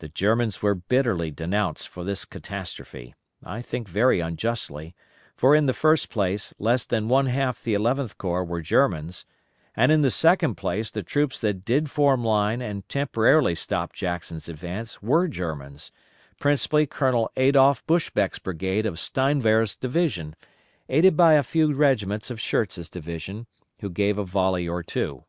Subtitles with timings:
[0.00, 4.96] The Germans were bitterly denounced for this catastrophe, I think very unjustly,
[5.36, 9.26] for in the first place less than one half the Eleventh Corps were Germans,
[9.76, 14.48] and in the second place the troops that did form line and temporarily stop Jackson's
[14.48, 15.92] advance were Germans;
[16.40, 20.34] principally Colonel Adolph Buschbeck's brigade of Steinwehr's division,
[20.88, 23.46] aided by a few regiments of Schurz's division,
[23.82, 25.22] who gave a volley or two.